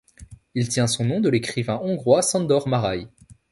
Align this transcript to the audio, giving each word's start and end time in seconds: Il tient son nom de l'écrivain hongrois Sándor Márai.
Il 0.55 0.67
tient 0.67 0.87
son 0.87 1.05
nom 1.05 1.19
de 1.21 1.29
l'écrivain 1.29 1.77
hongrois 1.79 2.23
Sándor 2.23 2.67
Márai. 2.67 3.07